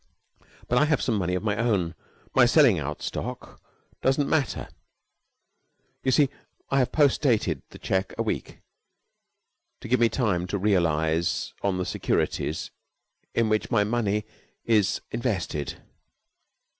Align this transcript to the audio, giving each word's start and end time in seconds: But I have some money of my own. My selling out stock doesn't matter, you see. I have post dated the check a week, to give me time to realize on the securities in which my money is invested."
But 0.67 0.79
I 0.79 0.85
have 0.85 0.99
some 0.99 1.15
money 1.19 1.35
of 1.35 1.43
my 1.43 1.55
own. 1.57 1.93
My 2.33 2.47
selling 2.47 2.79
out 2.79 3.03
stock 3.03 3.61
doesn't 4.01 4.27
matter, 4.27 4.67
you 6.03 6.11
see. 6.11 6.31
I 6.71 6.79
have 6.79 6.91
post 6.91 7.21
dated 7.21 7.61
the 7.69 7.77
check 7.77 8.15
a 8.17 8.23
week, 8.23 8.61
to 9.79 9.87
give 9.87 9.99
me 9.99 10.09
time 10.09 10.47
to 10.47 10.57
realize 10.57 11.53
on 11.61 11.77
the 11.77 11.85
securities 11.85 12.71
in 13.35 13.47
which 13.47 13.69
my 13.69 13.83
money 13.83 14.25
is 14.65 15.01
invested." 15.11 15.79